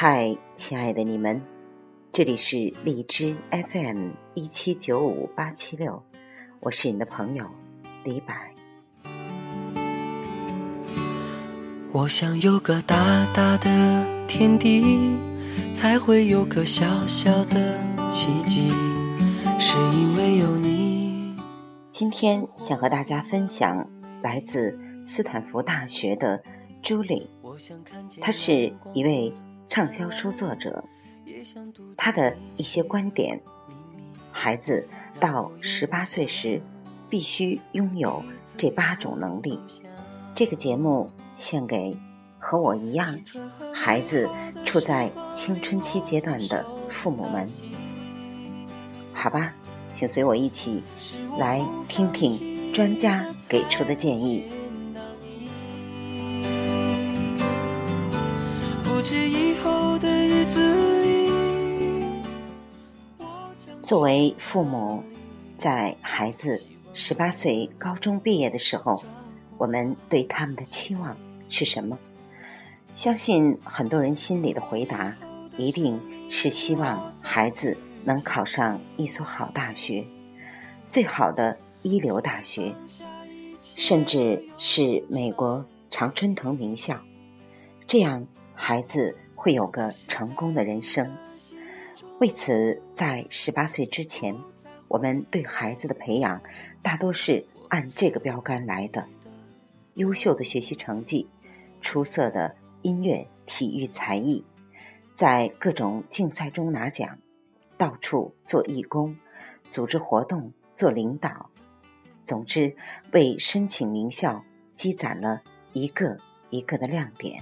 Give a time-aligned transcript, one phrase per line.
[0.00, 1.42] 嗨，亲爱的你们，
[2.12, 6.00] 这里是荔枝 FM 一七九五八七六，
[6.60, 7.44] 我是你的朋友
[8.04, 8.32] 李柏。
[11.90, 15.16] 我想有个大大的天地，
[15.72, 17.76] 才会有个小小的
[18.08, 18.70] 奇迹，
[19.58, 21.36] 是因为有你。
[21.90, 23.84] 今天想和大家分享
[24.22, 26.40] 来自斯坦福大学的
[26.84, 27.28] 朱莉，
[28.20, 29.34] 她是一位。
[29.68, 30.82] 畅销书作者，
[31.96, 33.38] 他的一些观点：
[34.32, 34.88] 孩子
[35.20, 36.60] 到十八岁时
[37.08, 38.22] 必须拥有
[38.56, 39.60] 这八种能力。
[40.34, 41.96] 这个节目献给
[42.38, 43.18] 和我一样
[43.74, 44.28] 孩子
[44.64, 47.46] 处在青春期阶段的父母们。
[49.12, 49.52] 好吧，
[49.92, 50.82] 请随我一起
[51.38, 54.44] 来听听专家给出的建议。
[63.88, 65.02] 作为父母，
[65.56, 69.02] 在孩子十八岁高中毕业的时候，
[69.56, 71.16] 我们对他们的期望
[71.48, 71.98] 是什么？
[72.94, 75.16] 相信很多人心里的回答
[75.56, 75.98] 一定
[76.30, 80.06] 是希望孩子能考上一所好大学，
[80.86, 82.74] 最好的一流大学，
[83.74, 87.00] 甚至是美国常春藤名校，
[87.86, 91.10] 这样孩子会有个成功的人生。
[92.20, 94.36] 为此，在十八岁之前，
[94.88, 96.42] 我们对孩子的培养
[96.82, 99.06] 大多是按这个标杆来的：
[99.94, 101.28] 优秀的学习成绩，
[101.80, 104.44] 出色的音乐、体育才艺，
[105.14, 107.20] 在各种竞赛中拿奖，
[107.76, 109.16] 到处做义工，
[109.70, 111.50] 组织活动，做领导。
[112.24, 112.74] 总之，
[113.12, 114.44] 为申请名校
[114.74, 115.40] 积攒了
[115.72, 116.18] 一个
[116.50, 117.40] 一个的亮点。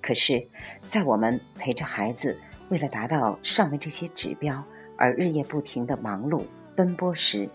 [0.00, 0.48] 可是，
[0.80, 2.38] 在我们陪着孩子。
[2.70, 4.64] 为了达到上面这些指标
[4.96, 6.44] 而日夜不停的忙碌
[6.74, 7.48] 奔波时，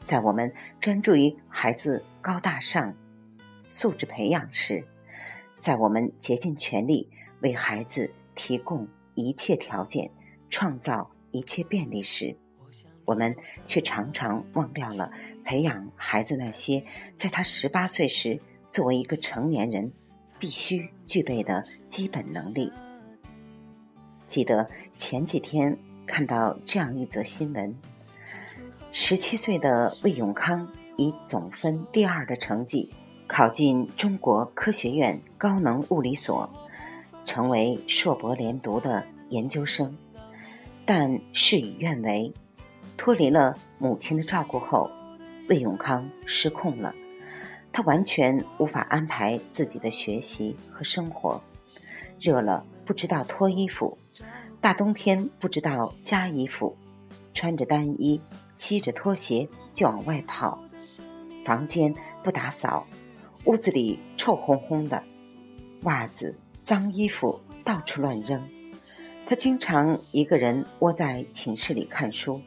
[0.00, 2.94] 在我们专注于孩子高大上
[3.68, 4.84] 素质培养时，
[5.60, 7.08] 在我们竭尽全力
[7.40, 10.10] 为孩子提供一切条件、
[10.48, 12.36] 创造一切便利时，
[13.04, 15.10] 我们却常常忘掉了
[15.44, 19.92] 培养孩子那些在他十八岁时作为一个成年人
[20.38, 22.72] 必须具备的基本能力。
[24.32, 25.76] 记得前几天
[26.06, 27.76] 看到这样一则新闻：
[28.90, 30.66] 十七岁的魏永康
[30.96, 32.88] 以总分第二的成绩
[33.26, 36.48] 考进中国科学院高能物理所，
[37.26, 39.94] 成为硕博连读的研究生。
[40.86, 42.32] 但事与愿违，
[42.96, 44.90] 脱离了母亲的照顾后，
[45.50, 46.94] 魏永康失控了。
[47.70, 51.38] 他完全无法安排自己的学习和生活，
[52.18, 53.98] 热了不知道脱衣服。
[54.62, 56.76] 大冬天不知道加衣服，
[57.34, 58.20] 穿着单衣，
[58.54, 60.62] 吸着拖鞋就往外跑。
[61.44, 61.92] 房间
[62.22, 62.86] 不打扫，
[63.44, 65.02] 屋子里臭烘烘的，
[65.82, 68.40] 袜子、脏衣服到处乱扔。
[69.26, 72.40] 他经常一个人窝在寝室里看书，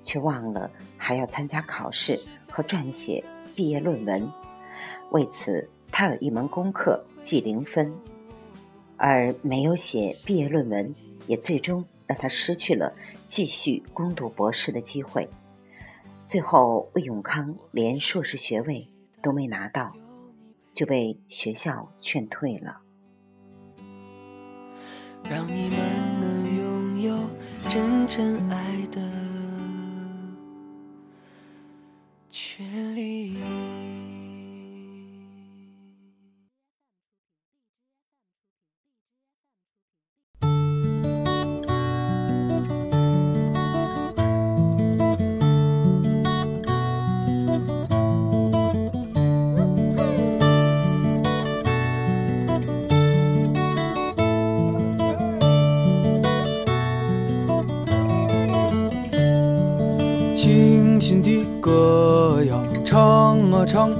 [0.00, 2.18] 却忘了还要参加考试
[2.50, 3.22] 和撰写
[3.54, 4.28] 毕业论文。
[5.12, 7.94] 为此，他有一门功课记零分，
[9.02, 10.94] 而没有写毕业论文。
[11.28, 12.92] 也最终让他失去了
[13.28, 15.28] 继续攻读博士的机会。
[16.26, 18.88] 最后，魏永康连硕士学位
[19.22, 19.94] 都没拿到，
[20.74, 22.80] 就被学校劝退了。
[25.30, 25.78] 让你们
[26.20, 27.16] 能拥有
[27.68, 29.00] 真正爱的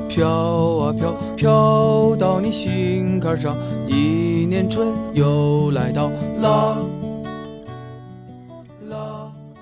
[0.08, 3.56] 飘啊飘，飘到你心坎上，
[3.86, 6.76] 一年春又来到啦。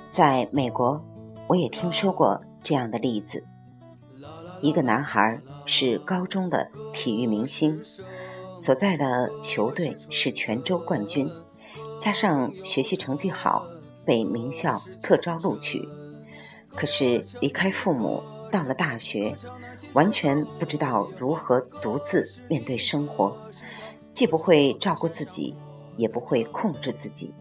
[0.09, 1.01] 在美国，
[1.47, 3.45] 我也听说过这样的例子：
[4.61, 7.81] 一个男孩是高中的体育明星，
[8.57, 11.31] 所在的球队是全州冠军，
[11.99, 13.67] 加上学习成绩好，
[14.05, 15.89] 被名校特招录取。
[16.75, 18.23] 可是离开父母。
[18.51, 19.37] 到了大学，
[19.93, 23.37] 完全不知道如何独自面对生活，
[24.13, 25.57] 既不会照顾自己，
[25.97, 27.33] 也不会控制自己。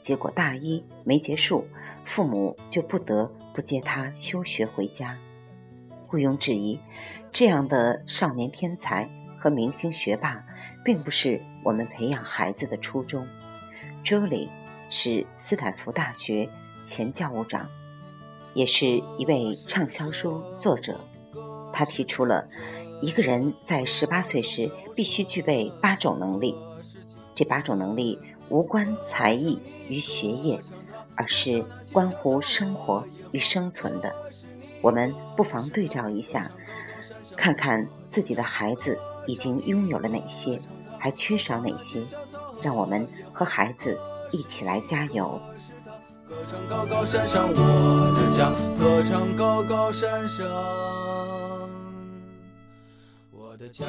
[0.00, 1.66] 结果大一没结束，
[2.04, 5.18] 父母就不得不接他休学回家。
[6.10, 6.78] 毋庸置疑，
[7.32, 9.08] 这样的少年天才
[9.38, 10.44] 和明星学霸，
[10.84, 13.26] 并不是我们培养孩子的初衷。
[14.04, 14.48] Julie
[14.88, 16.48] 是斯坦福大学
[16.82, 17.68] 前教务长，
[18.54, 20.98] 也是一位畅销书作者。
[21.72, 22.48] 他提出了
[23.00, 26.56] 一个人在十八岁时必须具备八种能力，
[27.34, 28.18] 这八种能力
[28.48, 29.58] 无关才艺
[29.88, 30.60] 与学业，
[31.14, 34.14] 而是关乎生活与生存的。
[34.80, 36.50] 我们不妨对照一下，
[37.36, 40.60] 看看自己的孩子已经拥有了哪些，
[40.98, 42.02] 还缺少哪些，
[42.60, 43.96] 让我们和孩子
[44.32, 45.40] 一起来加油。
[46.50, 48.50] 唱高高山上我的家，
[48.80, 50.46] 歌唱高高山上
[53.30, 53.84] 我的家。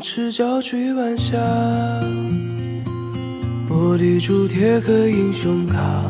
[0.00, 1.36] 赤脚追晚霞，
[3.68, 6.04] 玻璃珠贴个英雄卡。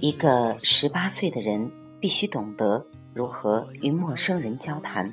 [0.00, 5.10] 一个十八岁的人必须懂得如何与陌生人交谈。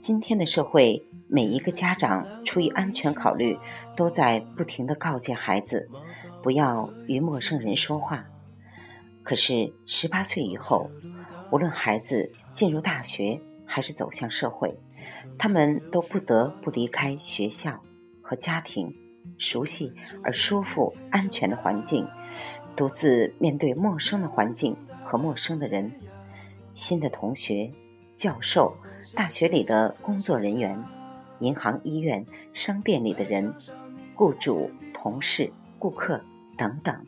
[0.00, 3.58] 今天的社会，每一个家长出于安全考虑，
[3.96, 5.88] 都在不停的告诫孩子
[6.42, 8.24] 不要与陌生人说话。
[9.22, 10.90] 可是十八岁以后，
[11.50, 13.38] 无论孩子进入大学，
[13.68, 14.74] 还是走向社会，
[15.38, 17.80] 他们都不得不离开学校
[18.22, 18.92] 和家庭
[19.36, 19.92] 熟悉
[20.24, 22.08] 而舒服、安全的环境，
[22.74, 24.74] 独自面对陌生的环境
[25.04, 25.92] 和陌生的人。
[26.74, 27.70] 新的同学、
[28.16, 28.74] 教授、
[29.14, 30.82] 大学里的工作人员、
[31.40, 33.54] 银行、医院、商店里的人、
[34.14, 36.20] 雇主、同事、顾客
[36.56, 37.06] 等等，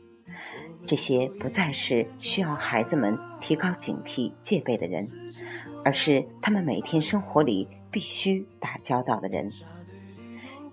[0.87, 5.09] 这些不再是需要孩子们提高警惕、戒备的人。
[5.85, 9.51] 而是他们每天生活里必须打交道的人，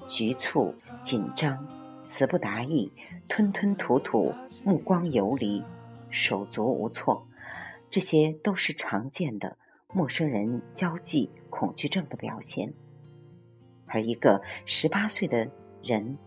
[0.05, 0.73] 局促、
[1.03, 1.67] 紧张、
[2.05, 2.91] 词不达意、
[3.27, 4.33] 吞吞吐吐、
[4.63, 5.63] 目光游离、
[6.09, 7.27] 手足无措，
[7.89, 9.57] 这些都是常见的
[9.93, 12.73] 陌生人交际恐惧症的表现。
[13.85, 15.49] 而一个十八岁的
[15.81, 16.17] 人，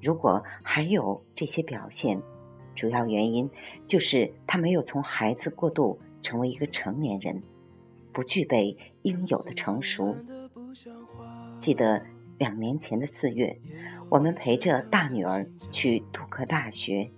[0.00, 2.22] 如果还有这些表现，
[2.74, 3.50] 主要原因
[3.86, 7.42] 就是他没有从孩子过渡成为一个成年人。
[8.14, 10.16] 不具备应有的成熟。
[11.58, 12.00] 记得
[12.38, 13.58] 两年前的四月，
[14.08, 17.10] 我们陪着大女儿去杜克大学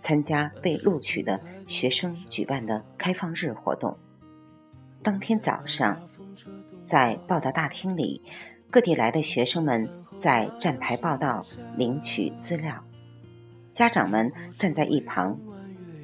[0.00, 3.96] 参加被录取的学生举办的开放日活动。
[5.02, 5.98] 当天早上，
[6.82, 8.20] 在报道大厅里，
[8.70, 11.44] 各地来的学生们在站牌报到、
[11.76, 12.84] 领取资料，
[13.72, 15.38] 家长们站在一旁。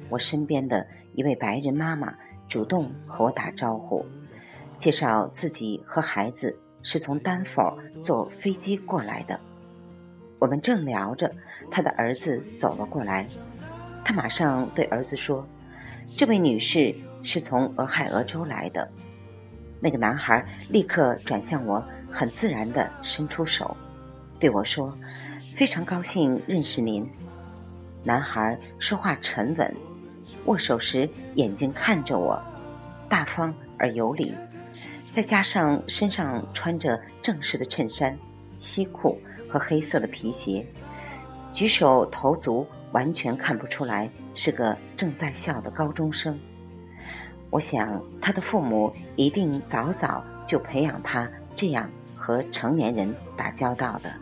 [0.09, 2.15] 我身边的一位白人妈妈
[2.47, 4.05] 主动和我打招呼。
[4.77, 9.39] 介绍自己和孩子是从丹佛坐飞机过来的。
[10.39, 11.33] 我们正聊着，
[11.71, 13.27] 他的儿子走了过来。
[14.05, 15.45] 他马上对儿子说
[16.15, 18.87] ：“这位女士是从俄亥俄州来的。”
[19.81, 23.75] 那个男孩立刻转向我，很自然地伸出手，
[24.39, 24.95] 对我说
[25.55, 27.07] ：“非常高兴认识您。”
[28.03, 29.75] 男孩说话沉稳，
[30.45, 32.41] 握手时眼睛看着我，
[33.09, 34.33] 大方而有礼。
[35.17, 38.15] 再加上身上穿着正式的衬衫、
[38.59, 39.19] 西裤
[39.49, 40.63] 和黑色的皮鞋，
[41.51, 46.39] 举手投足完全看不出来是个正在校的高中生。
[47.49, 54.13] 我想他的父母一定早早就培养他这样和成年人打交道的。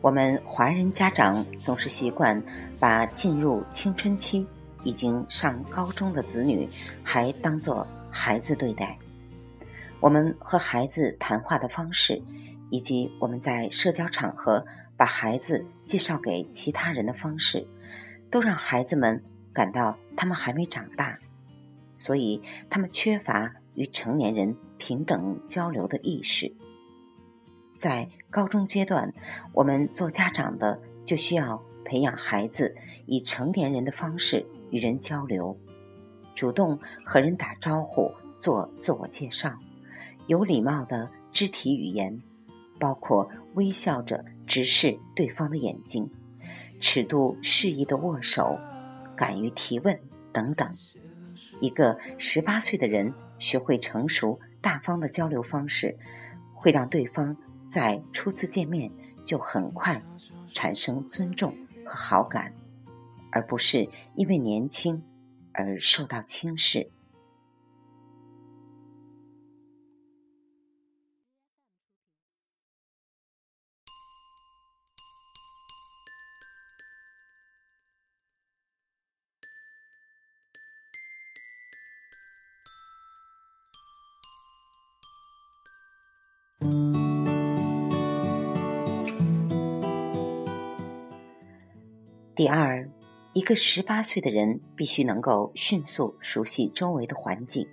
[0.00, 2.40] 我们华人家长总是习惯
[2.78, 4.46] 把进入青春期、
[4.84, 6.68] 已经上高中的子女
[7.02, 8.96] 还当作孩子对待。
[10.02, 12.20] 我们和孩子谈话的方式，
[12.70, 14.66] 以及我们在社交场合
[14.96, 17.64] 把孩子介绍给其他人的方式，
[18.28, 21.20] 都让孩子们感到他们还没长大，
[21.94, 26.52] 所以他们缺乏与成年人平等交流的意识。
[27.78, 29.14] 在高中阶段，
[29.52, 32.74] 我们做家长的就需要培养孩子
[33.06, 35.56] 以成年人的方式与人交流，
[36.34, 39.56] 主动和人打招呼，做自我介绍。
[40.32, 42.22] 有礼貌的肢体语言，
[42.80, 46.10] 包括微笑着直视对方的眼睛，
[46.80, 48.58] 尺度适宜的握手，
[49.14, 50.00] 敢于提问，
[50.32, 50.74] 等等。
[51.60, 55.98] 一个十八岁的人学会成熟大方的交流方式，
[56.54, 57.36] 会让对方
[57.68, 58.90] 在初次见面
[59.22, 60.02] 就很快
[60.54, 62.54] 产生尊重和好感，
[63.30, 65.02] 而不是因为年轻
[65.52, 66.90] 而受到轻视。
[92.42, 92.90] 第二，
[93.34, 97.68] 一个十八岁的人必须能够迅速熟悉周围的环境，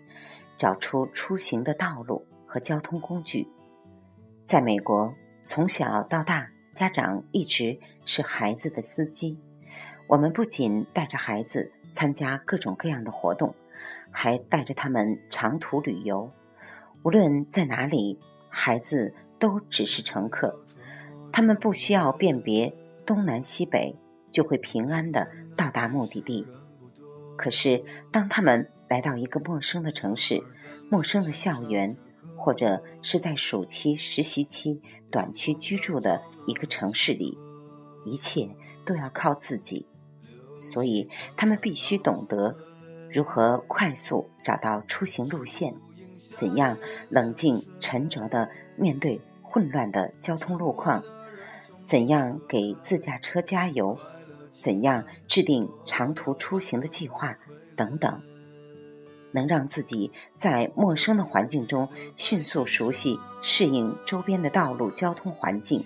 [0.58, 3.48] 找出出行的道路和交通工具。
[4.44, 5.12] 在美国，
[5.44, 9.40] 从小到大，家长一直是孩子的司机。
[10.06, 13.56] 我们不仅带着孩子参加各种各样的活动，
[14.12, 16.30] 还带着他们长途旅游。
[17.04, 19.16] 无论在哪里，孩子。
[19.40, 20.64] 都只是乘客，
[21.32, 22.72] 他们不需要辨别
[23.06, 23.96] 东南西北，
[24.32, 26.46] 就会平安的到达目的地。
[27.38, 30.44] 可是，当他们来到一个陌生的城市、
[30.90, 31.96] 陌生的校园，
[32.38, 37.38] 或者是在暑期实习期短期居住的一个城市里，
[38.06, 38.50] 一切
[38.86, 39.88] 都要靠自己。
[40.60, 42.58] 所以，他们必须懂得
[43.10, 45.76] 如何快速找到出行路线，
[46.36, 46.78] 怎样
[47.10, 49.22] 冷静沉着的面对。
[49.52, 51.04] 混乱的交通路况，
[51.84, 53.98] 怎样给自驾车加油？
[54.60, 57.38] 怎样制定长途出行的计划？
[57.76, 58.22] 等等，
[59.32, 65.86] 能让自己在陌生的环境中迅速熟悉、适应周边的道路交通环境，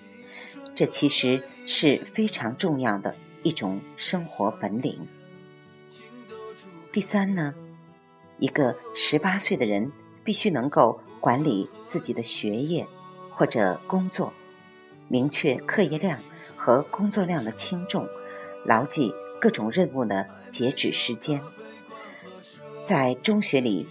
[0.74, 5.08] 这其实是非常重要的一种生活本领。
[6.92, 7.54] 第三呢，
[8.40, 9.92] 一个十八岁的人
[10.24, 12.88] 必须能够管理自己的学业。
[13.36, 14.32] 或者工作，
[15.08, 16.20] 明确课业量
[16.56, 18.08] 和工作量的轻重，
[18.66, 21.42] 牢记各种任务的截止时间。
[22.84, 23.88] 在中学里，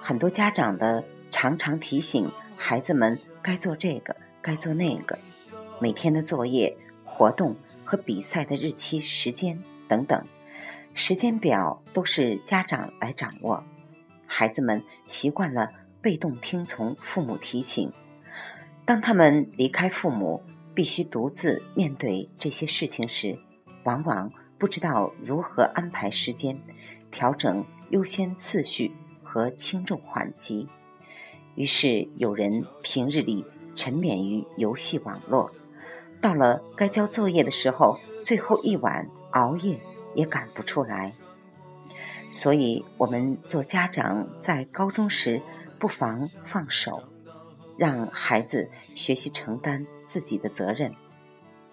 [0.00, 5.18] 很多家长的常常提醒孩子们该做这个，该做那个，
[5.78, 10.26] 每天的作业、活动和比赛的日期、时间等等，
[10.94, 13.62] 时间表都是家长来掌握，
[14.26, 17.92] 孩子们习惯了被动听从父母提醒。
[18.86, 20.42] 当他们离开父母，
[20.74, 23.38] 必须独自面对这些事情时，
[23.84, 26.60] 往往不知道如何安排时间，
[27.10, 30.68] 调整优先次序和轻重缓急。
[31.54, 33.44] 于是，有人平日里
[33.74, 35.50] 沉湎于游戏网络，
[36.20, 39.78] 到了该交作业的时候，最后一晚熬夜
[40.14, 41.12] 也赶不出来。
[42.30, 45.42] 所以，我们做家长在高中时，
[45.78, 47.02] 不妨放手。
[47.76, 50.94] 让孩子学习承担自己的责任，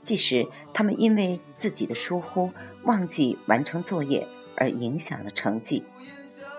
[0.07, 2.49] 即使他们因为自己的疏忽
[2.83, 5.83] 忘记完成作业而影响了成绩，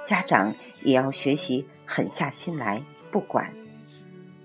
[0.04, 3.50] 家长也要学习狠下心来不管，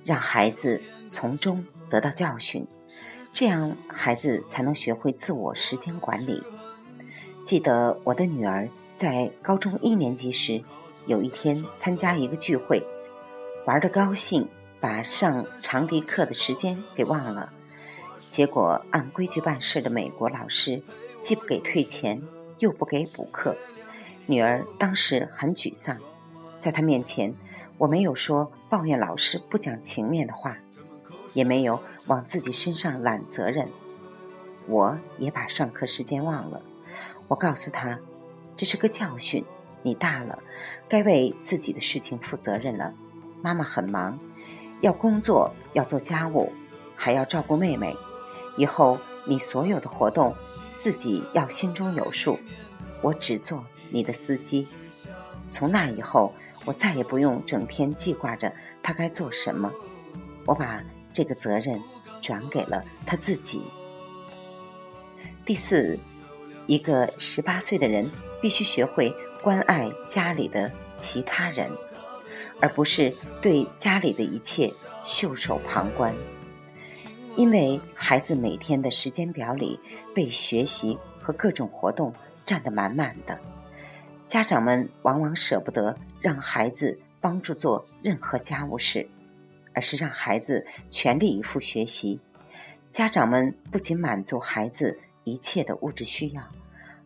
[0.05, 2.65] 让孩子从中得到教训，
[3.33, 6.41] 这样孩子才能学会自我时间管理。
[7.43, 10.63] 记得我的女儿在高中一年级时，
[11.07, 12.81] 有一天参加一个聚会，
[13.65, 14.47] 玩的高兴。
[14.79, 17.53] 把上长笛课的时间给忘了，
[18.33, 20.81] 结果按规矩办事的美国老师
[21.21, 22.19] 既不给退钱，
[22.57, 23.55] 又不给补课，
[24.25, 25.99] 女儿当时很沮丧。
[26.57, 27.35] 在她面前，
[27.77, 30.57] 我没有说抱怨老师不讲情面的话，
[31.35, 33.69] 也没有往自己身上揽责任。
[34.65, 36.59] 我也把上课时间忘了。
[37.27, 37.99] 我告诉她，
[38.57, 39.45] 这是个教训，
[39.83, 40.39] 你大了，
[40.89, 42.95] 该为自己的事情负责任了。
[43.43, 44.17] 妈妈很忙。
[44.81, 46.51] 要工作，要做家务，
[46.95, 47.95] 还要照顾妹妹。
[48.57, 50.35] 以后你所有的活动，
[50.75, 52.39] 自己要心中有数。
[53.01, 54.67] 我只做你的司机。
[55.49, 56.33] 从那以后，
[56.65, 59.71] 我再也不用整天记挂着他该做什么。
[60.45, 61.81] 我把这个责任
[62.21, 63.61] 转给了他自己。
[65.45, 65.99] 第四，
[66.67, 68.09] 一个十八岁的人
[68.41, 71.69] 必须学会关爱家里的其他人。
[72.61, 74.71] 而不是对家里的一切
[75.03, 76.13] 袖手旁观，
[77.35, 79.79] 因为孩子每天的时间表里
[80.13, 82.13] 被学习和各种活动
[82.45, 83.39] 占得满满的，
[84.27, 89.09] 家长们往往舍不得让孩子帮助做任何家务事，
[89.73, 92.19] 而是让孩子全力以赴学习。
[92.91, 96.43] 家长们不仅满足孩子一切的物质需要，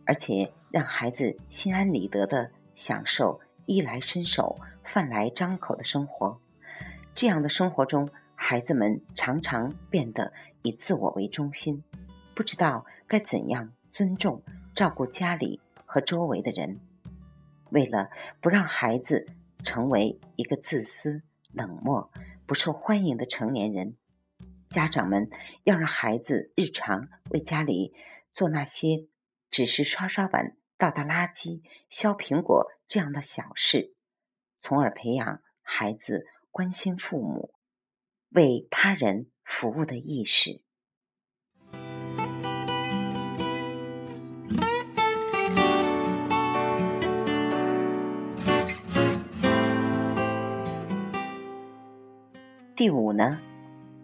[0.04, 6.38] 而且让孩子心安理得的享受衣来伸手、饭来张口的生活。
[7.14, 11.82] 这样的生活中，孩子们常常变得以自我为中心，
[12.34, 14.42] 不知道该怎样尊重、
[14.74, 16.78] 照顾家里和周围的人。
[17.70, 19.26] 为了不让孩子
[19.64, 21.20] 成为一个自私、
[21.52, 22.10] 冷漠、
[22.46, 23.96] 不受欢迎的成年人，
[24.70, 25.28] 家长们
[25.64, 27.92] 要让孩子日常为家里
[28.30, 29.08] 做那些
[29.50, 33.92] 只是刷刷碗、倒倒垃圾、削苹果这样的小事，
[34.56, 37.52] 从而培养孩子关心父母、
[38.30, 40.60] 为他人服务的意识。
[52.76, 53.40] 第五呢，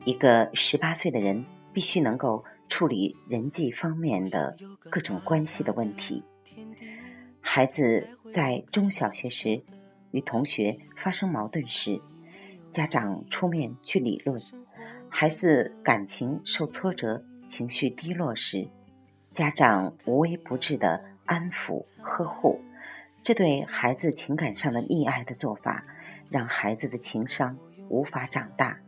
[0.04, 4.56] 一个十八岁的人必须能够处理人际方面的
[4.90, 6.24] 各种关系的问题。
[7.40, 9.62] 孩子在中小学时
[10.10, 12.00] 与同学发生矛盾时，
[12.74, 14.36] 家长出面去理论；
[15.08, 18.68] 孩子感情受挫折、情绪低落时，
[19.30, 22.60] 家长无微不至的安抚呵护。
[23.22, 25.84] 这对孩子情感上的溺爱的做法，
[26.32, 27.56] 让孩子的情商。
[27.88, 28.80] 无法长大，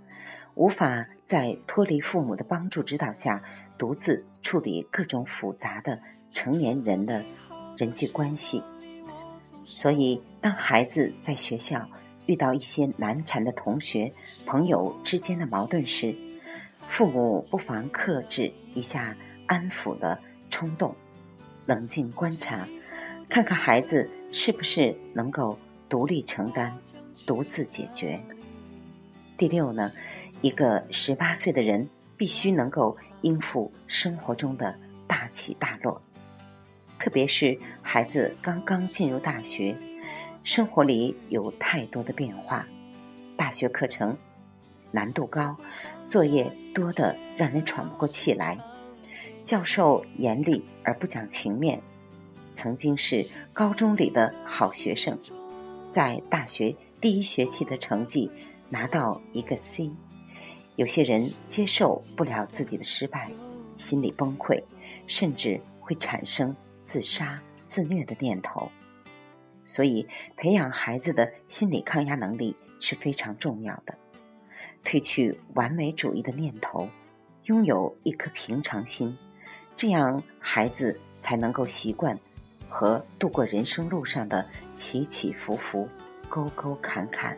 [0.56, 3.40] 无法在脱离父母的帮助指导下
[3.78, 7.24] 独自处理各种复杂的成年人的
[7.76, 8.64] 人际关系。
[9.64, 11.88] 所以，当孩子在学校
[12.26, 14.12] 遇到一些难缠的同学、
[14.44, 16.14] 朋友之间的矛盾时，
[16.88, 19.16] 父母不妨克制一下
[19.46, 20.18] 安抚的
[20.50, 20.94] 冲动，
[21.66, 22.66] 冷静观察，
[23.28, 26.76] 看看孩子是不是能够独立承担、
[27.26, 28.20] 独自解决。
[29.36, 29.92] 第六呢，
[30.40, 36.00] 一个十八岁的人必须能够应付生活中的大起大落，
[36.98, 39.76] 特别是孩子刚刚进入大学，
[40.46, 42.64] 生活里有太多的变化，
[43.36, 44.16] 大学课程
[44.92, 45.56] 难度高，
[46.06, 48.56] 作业多得让人喘不过气来，
[49.44, 51.82] 教授严厉而不讲情面，
[52.54, 55.18] 曾经是高中里的好学生，
[55.90, 58.30] 在大学第一学期的成绩。
[58.68, 59.90] 拿到一个 C，
[60.74, 63.30] 有些人接受不了自己的失败，
[63.76, 64.60] 心理崩溃，
[65.06, 66.54] 甚至会产生
[66.84, 68.68] 自杀、自虐的念头。
[69.66, 73.98] 所以，培养孩子的心理抗压能力是非常重要的。
[74.84, 76.88] 褪去完美主义的念头，
[77.42, 79.18] 拥有一颗平常心，
[79.76, 82.16] 这样孩子才能够习惯
[82.68, 85.88] 和度过人生路上的起起伏伏、
[86.28, 87.36] 沟沟坎坎。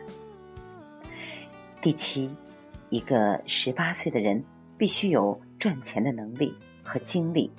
[1.81, 2.29] 第七，
[2.89, 4.43] 一个十八岁的人
[4.77, 7.51] 必须有赚钱的能力和精力，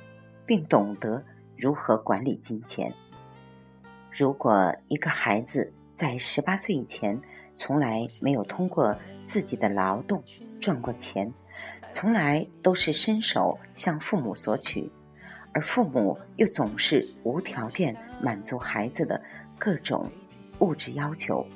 [0.46, 1.24] 并懂得
[1.56, 2.94] 如何管理金钱。
[4.10, 7.18] 如果一个孩子在十八岁以前
[7.54, 10.22] 从来没有通过自己的劳动
[10.60, 11.32] 赚过钱，
[11.90, 14.90] 从来都是伸手向父母索取，
[15.52, 19.20] 而父母又总是无条件满足孩子的
[19.58, 20.10] 各种
[20.58, 21.46] 物质要求。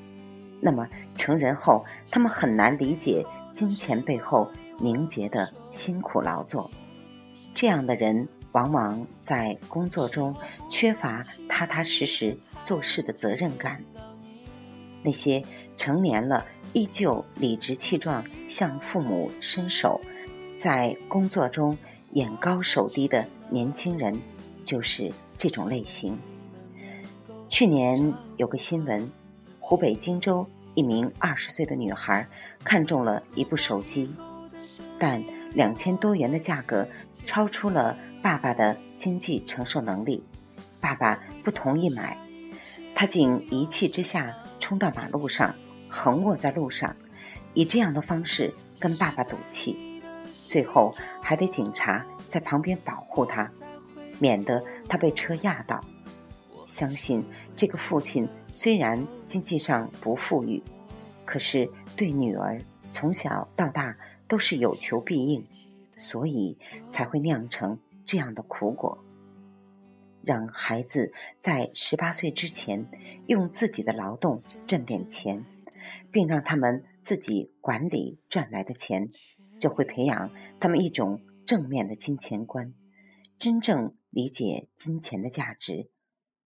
[0.60, 6.70] 那么成人后，他们很难理解金钱背后凝结的辛苦劳作。
[7.52, 10.34] 这样的人往往在工作中
[10.68, 13.84] 缺乏踏踏实实做事的责任感。
[15.02, 15.42] 那些
[15.76, 20.00] 成年了依旧理直气壮向父母伸手，
[20.58, 21.76] 在工作中
[22.12, 24.18] 眼高手低的年轻人，
[24.64, 26.18] 就是这种类型。
[27.48, 29.10] 去年有个新闻。
[29.66, 32.28] 湖北荆州一名二十岁的女孩
[32.62, 34.10] 看中了一部手机，
[34.98, 36.86] 但两千多元的价格
[37.24, 40.22] 超出了爸爸的经济承受能力，
[40.80, 42.18] 爸爸不同意买，
[42.94, 45.54] 她竟一气之下冲到马路上，
[45.88, 46.94] 横卧在路上，
[47.54, 50.02] 以这样的方式跟爸爸赌气，
[50.46, 53.50] 最后还得警察在旁边保护他，
[54.18, 55.82] 免得他被车压到。
[56.66, 57.22] 相信
[57.54, 60.62] 这个父亲虽然经济上不富裕，
[61.26, 63.94] 可是对女儿从小到大
[64.26, 65.46] 都是有求必应，
[65.96, 66.58] 所以
[66.88, 68.98] 才会酿成这样的苦果。
[70.22, 72.88] 让孩子在十八岁之前
[73.26, 75.44] 用自己的劳动挣点钱，
[76.10, 79.10] 并让他们自己管理赚来的钱，
[79.60, 82.72] 就会培养他们一种正面的金钱观，
[83.38, 85.90] 真正理解金钱的价值。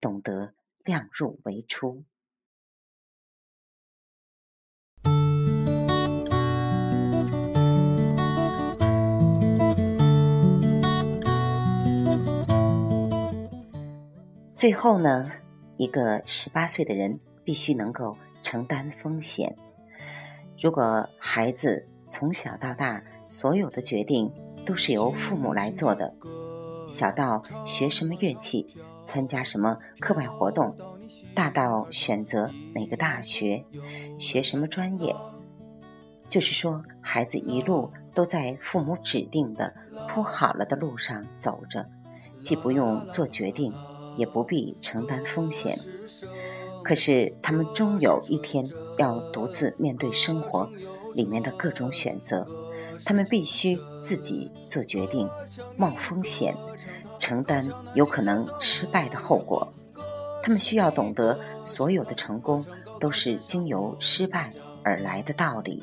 [0.01, 2.05] 懂得量入为出。
[14.59, 15.31] 最后呢，
[15.77, 19.55] 一个十八岁的人必须能够承担风险。
[20.59, 24.29] 如果孩子从小到大所有的决定
[24.67, 26.13] 都是由父母来做的，
[26.89, 28.67] 小到学什么乐器、
[29.05, 30.77] 参加什么课外活动，
[31.37, 33.65] 大到选择哪个大学、
[34.19, 35.15] 学什么专业，
[36.29, 39.73] 就是说，孩子一路都在父母指定的
[40.09, 41.89] 铺好了的路上走着，
[42.43, 43.73] 既不用做决定。
[44.19, 45.79] 也不必承担风险，
[46.83, 50.69] 可是他们终有一天要独自面对生活
[51.15, 52.45] 里面的各种选择，
[53.05, 55.31] 他们必须自己做决定，
[55.77, 56.53] 冒风险，
[57.21, 59.73] 承担有可能失败的后果。
[60.43, 62.67] 他们需要懂得，所有的成功
[62.99, 64.51] 都是经由失败
[64.83, 65.83] 而来的道理。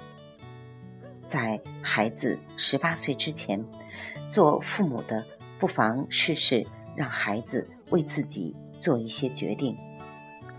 [1.24, 3.64] 在孩子十八岁之前，
[4.30, 5.24] 做父母的
[5.58, 6.68] 不妨试试
[6.98, 7.66] 让孩子。
[7.90, 9.78] 为自己做一些决定，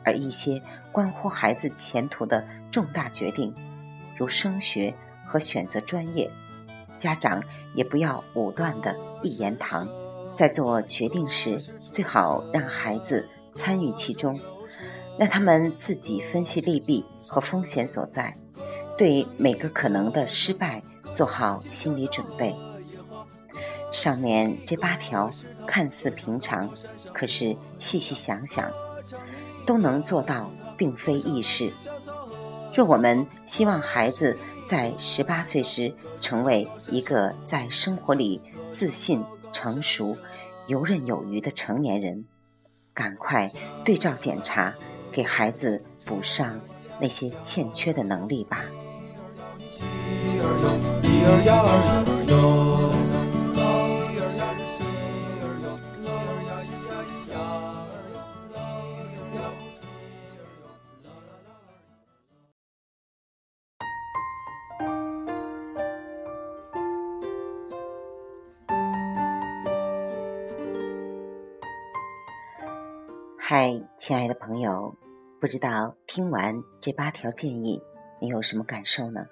[0.05, 0.61] 而一些
[0.93, 3.55] 关乎孩子前途的重大决定，
[4.17, 4.95] 如升学
[5.27, 6.31] 和选择专业，
[6.97, 7.43] 家长
[7.75, 9.89] 也不要武断的一言堂。
[10.35, 11.59] 在做决定时，
[11.91, 14.39] 最好让孩子参与其中，
[15.19, 18.37] 让他们自己分析利弊和风险所在，
[18.99, 20.83] 对每个可能的失败
[21.15, 22.55] 做好心理准备。
[23.91, 25.31] 上面这八条
[25.67, 26.71] 看似平常。
[27.13, 28.71] 可是细细想想，
[29.67, 31.71] 都能做到，并非易事。
[32.75, 40.15] 若我们希望孩子在十八岁时成为一个在生活里自信、成熟、
[40.67, 42.27] 游刃有余的成年人，
[42.93, 43.51] 赶快
[43.83, 44.75] 对照检查，
[45.11, 46.61] 给孩子补上
[47.01, 48.63] 那些欠缺的能力吧。
[73.49, 74.93] 嗨，亲爱的朋友，
[75.41, 77.81] 不知道听完这八条建议，
[78.21, 79.25] 你有什么感受呢？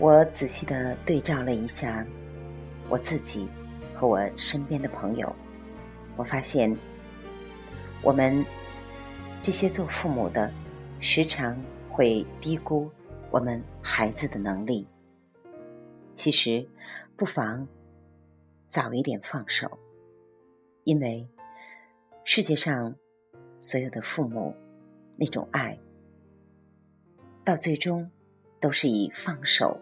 [0.00, 2.04] 我仔细的对照了一下
[2.88, 3.48] 我自己
[3.94, 5.32] 和我身边的朋友，
[6.16, 6.76] 我发现
[8.02, 8.44] 我们
[9.40, 10.52] 这些做父母的，
[10.98, 11.56] 时常
[11.88, 12.90] 会低估
[13.30, 14.84] 我们孩子的能力。
[16.14, 16.68] 其实，
[17.16, 17.64] 不妨
[18.66, 19.70] 早一点放手，
[20.82, 21.24] 因为。
[22.30, 22.94] 世界上
[23.58, 24.54] 所有的父母，
[25.16, 25.78] 那种爱，
[27.42, 28.10] 到最终
[28.60, 29.80] 都是以放手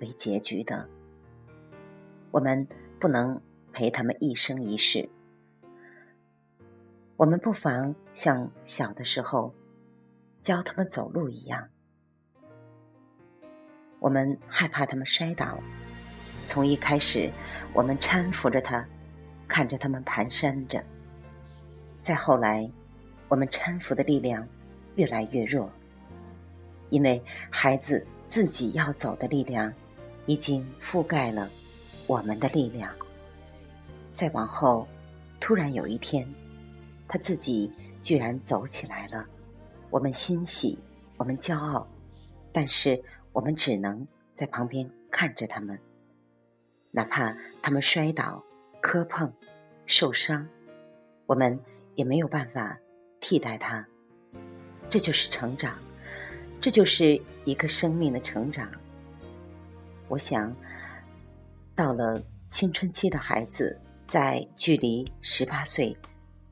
[0.00, 0.88] 为结局的。
[2.30, 2.64] 我们
[3.00, 5.08] 不能陪他们一生一世，
[7.16, 9.52] 我们不妨像小的时候
[10.40, 11.70] 教他们走路一样。
[13.98, 15.58] 我们害怕他们摔倒，
[16.44, 17.28] 从一开始，
[17.74, 18.86] 我们搀扶着他，
[19.48, 20.80] 看着他们蹒跚着。
[22.00, 22.68] 再后来，
[23.28, 24.46] 我们搀扶的力量
[24.94, 25.70] 越来越弱，
[26.88, 29.72] 因为孩子自己要走的力量
[30.24, 31.48] 已经覆盖了
[32.06, 32.90] 我们的力量。
[34.14, 34.88] 再往后，
[35.38, 36.26] 突然有一天，
[37.06, 39.26] 他自己居然走起来了，
[39.90, 40.78] 我们欣喜，
[41.18, 41.86] 我们骄傲，
[42.50, 43.00] 但是
[43.32, 45.78] 我们只能在旁边看着他们，
[46.90, 48.42] 哪怕他们摔倒、
[48.80, 49.30] 磕碰、
[49.84, 50.48] 受伤，
[51.26, 51.60] 我们。
[52.00, 52.78] 也没有办法
[53.20, 53.86] 替代他，
[54.88, 55.76] 这就是成长，
[56.58, 58.66] 这就是一个生命的成长。
[60.08, 60.50] 我想，
[61.74, 65.94] 到了青春期的孩子，在距离十八岁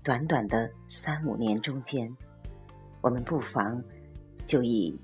[0.03, 2.15] 短短的三五年中间，
[3.01, 3.83] 我们不妨
[4.45, 4.95] 就以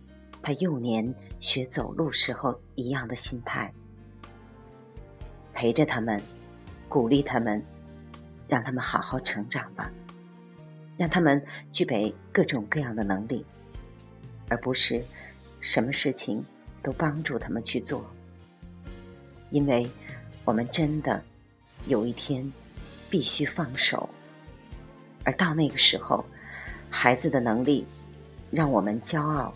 [0.42, 3.72] 他幼年学走路时候一样的心态，
[5.54, 6.20] 陪着他们，
[6.87, 7.64] 鼓励他们，
[8.46, 9.90] 让他们好好成长吧。
[10.96, 13.44] 让他们具备各种各样的能力，
[14.48, 15.04] 而不是
[15.61, 16.44] 什么事情
[16.83, 18.04] 都帮助他们去做。
[19.50, 19.88] 因为
[20.44, 21.22] 我们真的
[21.87, 22.52] 有一天
[23.11, 24.09] 必须放手，
[25.24, 26.24] 而到那个时候，
[26.90, 27.85] 孩子的能力
[28.50, 29.54] 让我们骄傲，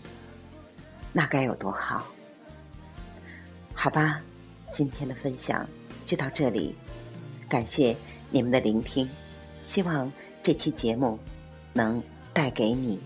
[1.13, 2.05] 那该有多好？
[3.73, 4.21] 好吧，
[4.69, 5.65] 今天的分享
[6.05, 6.75] 就到这里，
[7.47, 7.95] 感谢
[8.29, 9.09] 你们的聆听，
[9.61, 10.11] 希望。
[10.41, 11.19] 这期节目
[11.73, 12.01] 能
[12.33, 12.99] 带给你、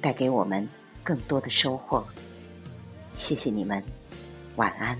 [0.00, 0.68] 带给我们
[1.02, 2.04] 更多的收获。
[3.16, 3.82] 谢谢你们，
[4.56, 4.98] 晚安。